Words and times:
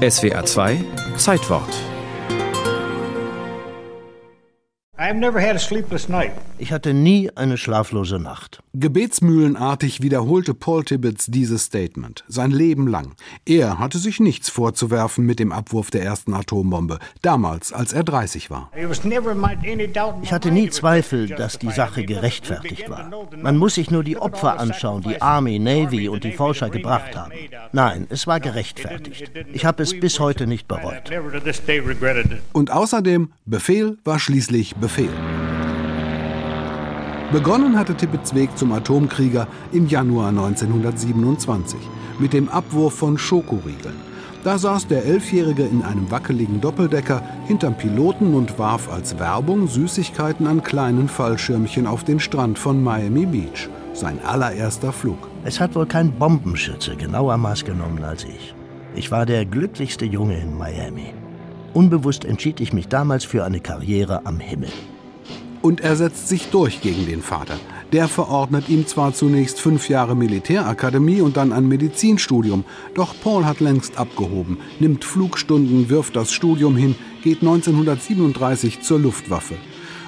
SWA 0.00 0.42
2 0.42 0.78
Zeitwort 1.16 1.99
Ich 6.58 6.72
hatte 6.72 6.92
nie 6.92 7.30
eine 7.34 7.56
schlaflose 7.56 8.18
Nacht. 8.18 8.62
Gebetsmühlenartig 8.74 10.02
wiederholte 10.02 10.52
Paul 10.52 10.84
Tibbets 10.84 11.24
dieses 11.26 11.64
Statement 11.64 12.22
sein 12.28 12.50
Leben 12.50 12.86
lang. 12.86 13.14
Er 13.46 13.78
hatte 13.78 13.96
sich 13.96 14.20
nichts 14.20 14.50
vorzuwerfen 14.50 15.24
mit 15.24 15.38
dem 15.38 15.52
Abwurf 15.52 15.90
der 15.90 16.02
ersten 16.02 16.34
Atombombe, 16.34 16.98
damals, 17.22 17.72
als 17.72 17.94
er 17.94 18.04
30 18.04 18.50
war. 18.50 18.70
Ich 20.22 20.32
hatte 20.34 20.50
nie 20.50 20.68
Zweifel, 20.68 21.28
dass 21.28 21.58
die 21.58 21.70
Sache 21.70 22.04
gerechtfertigt 22.04 22.90
war. 22.90 23.10
Man 23.40 23.56
muss 23.56 23.76
sich 23.76 23.90
nur 23.90 24.04
die 24.04 24.18
Opfer 24.18 24.60
anschauen, 24.60 25.00
die 25.00 25.22
Army, 25.22 25.58
Navy 25.58 26.10
und 26.10 26.24
die 26.24 26.32
Forscher 26.32 26.68
gebracht 26.68 27.16
haben. 27.16 27.32
Nein, 27.72 28.06
es 28.10 28.26
war 28.26 28.38
gerechtfertigt. 28.38 29.32
Ich 29.50 29.64
habe 29.64 29.82
es 29.82 29.98
bis 29.98 30.20
heute 30.20 30.46
nicht 30.46 30.68
bereut. 30.68 31.10
Und 32.52 32.70
außerdem, 32.70 33.32
Befehl 33.46 33.96
war 34.04 34.18
schließlich 34.18 34.76
Befehl. 34.76 34.89
Befehl. 34.90 35.10
Begonnen 37.30 37.78
hatte 37.78 37.94
Tippets 37.94 38.34
Weg 38.34 38.58
zum 38.58 38.72
Atomkrieger 38.72 39.46
im 39.70 39.86
Januar 39.86 40.30
1927 40.30 41.78
mit 42.18 42.32
dem 42.32 42.48
Abwurf 42.48 42.94
von 42.94 43.16
Schokoriegeln. 43.16 43.94
Da 44.42 44.58
saß 44.58 44.88
der 44.88 45.04
Elfjährige 45.04 45.64
in 45.64 45.82
einem 45.82 46.10
wackeligen 46.10 46.60
Doppeldecker 46.60 47.22
hinterm 47.46 47.76
Piloten 47.76 48.34
und 48.34 48.58
warf 48.58 48.90
als 48.92 49.16
Werbung 49.20 49.68
Süßigkeiten 49.68 50.48
an 50.48 50.64
kleinen 50.64 51.08
Fallschirmchen 51.08 51.86
auf 51.86 52.02
den 52.02 52.18
Strand 52.18 52.58
von 52.58 52.82
Miami 52.82 53.26
Beach. 53.26 53.68
Sein 53.92 54.18
allererster 54.24 54.92
Flug. 54.92 55.28
Es 55.44 55.60
hat 55.60 55.76
wohl 55.76 55.86
kein 55.86 56.10
Bombenschütze 56.10 56.96
genauer 56.96 57.36
Maß 57.36 57.64
genommen 57.64 58.02
als 58.02 58.24
ich. 58.24 58.54
Ich 58.96 59.12
war 59.12 59.24
der 59.24 59.44
glücklichste 59.44 60.04
Junge 60.04 60.40
in 60.40 60.58
Miami. 60.58 61.14
Unbewusst 61.72 62.24
entschied 62.24 62.60
ich 62.60 62.72
mich 62.72 62.88
damals 62.88 63.24
für 63.24 63.44
eine 63.44 63.60
Karriere 63.60 64.26
am 64.26 64.40
Himmel. 64.40 64.70
Und 65.62 65.80
er 65.82 65.94
setzt 65.94 66.28
sich 66.28 66.48
durch 66.50 66.80
gegen 66.80 67.06
den 67.06 67.22
Vater. 67.22 67.58
Der 67.92 68.08
verordnet 68.08 68.68
ihm 68.68 68.86
zwar 68.86 69.12
zunächst 69.12 69.60
fünf 69.60 69.88
Jahre 69.88 70.16
Militärakademie 70.16 71.20
und 71.20 71.36
dann 71.36 71.52
ein 71.52 71.68
Medizinstudium, 71.68 72.64
doch 72.94 73.14
Paul 73.22 73.44
hat 73.44 73.60
längst 73.60 73.98
abgehoben, 73.98 74.58
nimmt 74.78 75.04
Flugstunden, 75.04 75.90
wirft 75.90 76.16
das 76.16 76.32
Studium 76.32 76.76
hin, 76.76 76.94
geht 77.22 77.40
1937 77.42 78.80
zur 78.80 79.00
Luftwaffe. 79.00 79.56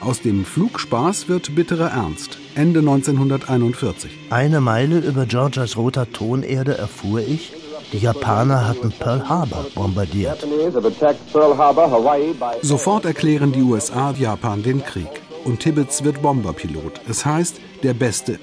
Aus 0.00 0.20
dem 0.20 0.44
Flugspaß 0.44 1.28
wird 1.28 1.54
bitterer 1.54 1.90
Ernst. 1.90 2.38
Ende 2.54 2.80
1941. 2.80 4.10
Eine 4.30 4.60
Meile 4.60 4.98
über 4.98 5.26
Georgias 5.26 5.76
roter 5.76 6.10
Tonerde 6.10 6.76
erfuhr 6.76 7.20
ich, 7.20 7.52
die 7.92 7.98
Japaner 7.98 8.66
hatten 8.66 8.92
Pearl 8.92 9.28
Harbor 9.28 9.66
bombardiert. 9.74 10.46
Sofort 12.62 13.04
erklären 13.04 13.52
die 13.52 13.62
USA 13.62 14.12
Japan 14.12 14.62
den 14.62 14.84
Krieg. 14.84 15.08
Und 15.44 15.60
Tibbets 15.60 16.02
wird 16.02 16.22
Bomberpilot. 16.22 17.00
Es 17.08 17.24
heißt, 17.24 17.60
der 17.82 17.94
Beste. 17.94 18.40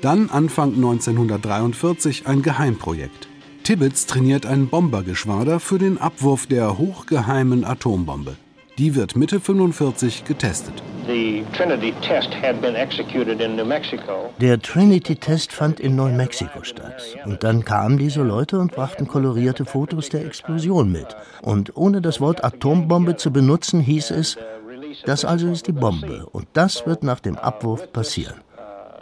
Dann 0.00 0.30
Anfang 0.30 0.74
1943 0.74 2.26
ein 2.26 2.42
Geheimprojekt. 2.42 3.28
Tibbets 3.64 4.06
trainiert 4.06 4.46
ein 4.46 4.68
Bombergeschwader 4.68 5.60
für 5.60 5.78
den 5.78 5.98
Abwurf 5.98 6.46
der 6.46 6.78
hochgeheimen 6.78 7.64
Atombombe. 7.64 8.36
Die 8.78 8.94
wird 8.94 9.16
Mitte 9.16 9.40
45 9.40 10.24
getestet. 10.24 10.72
Der 14.40 14.60
Trinity-Test 14.60 15.52
fand 15.52 15.80
in 15.80 15.96
Neumexiko 15.96 16.62
statt. 16.62 17.16
Und 17.24 17.42
dann 17.42 17.64
kamen 17.64 17.98
diese 17.98 18.22
Leute 18.22 18.60
und 18.60 18.72
brachten 18.72 19.08
kolorierte 19.08 19.64
Fotos 19.64 20.10
der 20.10 20.24
Explosion 20.24 20.92
mit. 20.92 21.16
Und 21.42 21.76
ohne 21.76 22.00
das 22.00 22.20
Wort 22.20 22.44
Atombombe 22.44 23.16
zu 23.16 23.32
benutzen, 23.32 23.80
hieß 23.80 24.12
es, 24.12 24.36
das 25.04 25.24
also 25.24 25.48
ist 25.48 25.66
die 25.66 25.72
Bombe 25.72 26.26
und 26.26 26.46
das 26.52 26.86
wird 26.86 27.02
nach 27.02 27.20
dem 27.20 27.36
Abwurf 27.36 27.92
passieren. 27.92 28.36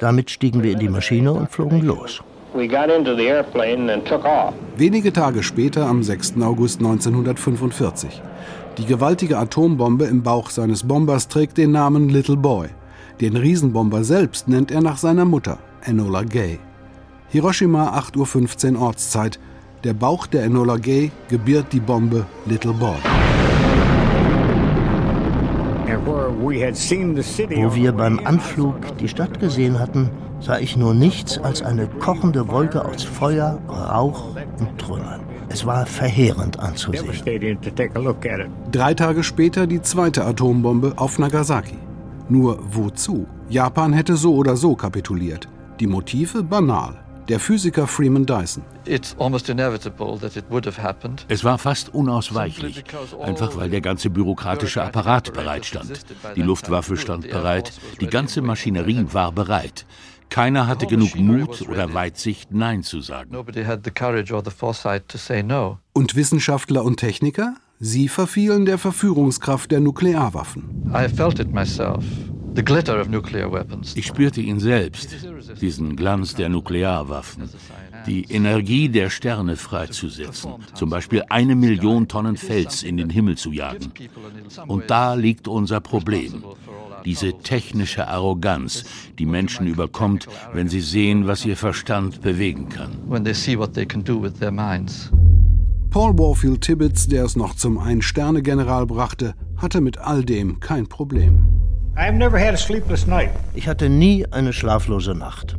Damit 0.00 0.30
stiegen 0.30 0.62
wir 0.62 0.72
in 0.72 0.80
die 0.80 0.88
Maschine 0.88 1.32
und 1.32 1.50
flogen 1.50 1.80
los. 1.80 2.22
Wenige 4.76 5.12
Tage 5.12 5.42
später, 5.42 5.86
am 5.86 6.02
6. 6.02 6.34
August 6.42 6.80
1945. 6.80 8.20
Die 8.78 8.84
gewaltige 8.84 9.38
Atombombe 9.38 10.04
im 10.04 10.22
Bauch 10.22 10.50
seines 10.50 10.82
Bombers 10.82 11.28
trägt 11.28 11.56
den 11.56 11.72
Namen 11.72 12.10
Little 12.10 12.36
Boy. 12.36 12.68
Den 13.20 13.36
selbst 14.04 14.48
nennt 14.48 14.70
er 14.70 14.82
nach 14.82 14.98
seiner 14.98 15.24
Mutter, 15.24 15.58
Enola 15.84 16.22
Gay. 16.22 16.58
Hiroshima 17.28 17.96
8.15 17.98 18.74
Uhr 18.74 18.82
Ortszeit. 18.82 19.38
Der 19.84 19.94
Bauch 19.94 20.26
der 20.26 20.44
Enola 20.44 20.76
Gay 20.76 21.10
gebiert 21.28 21.66
die 21.72 21.80
Bombe 21.80 22.26
Little 22.46 22.74
Boy. 22.74 22.96
Wo 27.64 27.74
wir 27.74 27.92
beim 27.92 28.18
Anflug 28.24 28.98
die 28.98 29.08
Stadt 29.08 29.40
gesehen 29.40 29.78
hatten, 29.78 30.10
sah 30.42 30.58
ich 30.58 30.76
nur 30.76 30.92
nichts 30.92 31.38
als 31.38 31.62
eine 31.62 31.86
kochende 31.86 32.48
Wolke 32.48 32.84
aus 32.84 33.04
Feuer, 33.04 33.58
Rauch 33.68 34.36
und 34.58 34.78
Trümmern. 34.78 35.20
Es 35.48 35.64
war 35.66 35.86
verheerend 35.86 36.58
anzusehen. 36.58 37.10
Drei 38.72 38.94
Tage 38.94 39.22
später 39.22 39.66
die 39.66 39.82
zweite 39.82 40.24
Atombombe 40.24 40.94
auf 40.96 41.18
Nagasaki. 41.18 41.78
Nur 42.28 42.58
wozu? 42.62 43.26
Japan 43.48 43.92
hätte 43.92 44.16
so 44.16 44.34
oder 44.34 44.56
so 44.56 44.74
kapituliert. 44.74 45.46
Die 45.78 45.86
Motive 45.86 46.42
banal. 46.42 46.98
Der 47.28 47.38
Physiker 47.38 47.86
Freeman 47.86 48.26
Dyson. 48.26 48.64
Es 51.28 51.44
war 51.44 51.58
fast 51.58 51.94
unausweichlich, 51.94 52.84
einfach 53.22 53.56
weil 53.56 53.70
der 53.70 53.80
ganze 53.80 54.10
bürokratische 54.10 54.82
Apparat 54.82 55.32
bereitstand. 55.32 56.04
Die 56.34 56.42
Luftwaffe 56.42 56.96
stand 56.96 57.30
bereit, 57.30 57.72
die 58.00 58.08
ganze 58.08 58.42
Maschinerie 58.42 59.06
war 59.12 59.30
bereit. 59.30 59.86
Keiner 60.32 60.66
hatte 60.66 60.86
genug 60.86 61.14
Mut 61.14 61.68
oder 61.68 61.92
Weitsicht, 61.92 62.52
Nein 62.52 62.82
zu 62.82 63.02
sagen. 63.02 63.36
Und 65.92 66.16
Wissenschaftler 66.16 66.84
und 66.84 66.96
Techniker? 66.96 67.54
Sie 67.78 68.08
verfielen 68.08 68.64
der 68.64 68.78
Verführungskraft 68.78 69.70
der 69.70 69.80
Nuklearwaffen. 69.80 70.90
Ich 73.94 74.06
spürte 74.06 74.40
ihn 74.40 74.58
selbst, 74.58 75.16
diesen 75.60 75.96
Glanz 75.96 76.34
der 76.34 76.48
Nuklearwaffen, 76.48 77.50
die 78.06 78.24
Energie 78.24 78.88
der 78.88 79.10
Sterne 79.10 79.56
freizusetzen, 79.56 80.52
zum 80.74 80.90
Beispiel 80.90 81.24
eine 81.28 81.54
Million 81.54 82.08
Tonnen 82.08 82.36
Fels 82.36 82.82
in 82.82 82.96
den 82.96 83.10
Himmel 83.10 83.36
zu 83.36 83.52
jagen. 83.52 83.92
Und 84.66 84.90
da 84.90 85.14
liegt 85.14 85.48
unser 85.48 85.80
Problem 85.80 86.42
diese 87.04 87.32
technische 87.38 88.08
Arroganz, 88.08 88.84
die 89.18 89.26
Menschen 89.26 89.66
überkommt, 89.66 90.28
wenn 90.52 90.68
sie 90.68 90.80
sehen, 90.80 91.26
was 91.26 91.44
ihr 91.44 91.56
Verstand 91.56 92.22
bewegen 92.22 92.68
kann. 92.68 92.92
Paul 95.90 96.18
Warfield 96.18 96.62
Tibbets, 96.62 97.06
der 97.06 97.24
es 97.24 97.36
noch 97.36 97.54
zum 97.54 97.78
Ein-Sterne-General 97.78 98.86
brachte, 98.86 99.34
hatte 99.56 99.80
mit 99.80 99.98
all 99.98 100.24
dem 100.24 100.58
kein 100.60 100.86
Problem. 100.86 101.44
Ich 103.54 103.68
hatte 103.68 103.90
nie 103.90 104.24
eine 104.26 104.54
schlaflose 104.54 105.14
Nacht. 105.14 105.58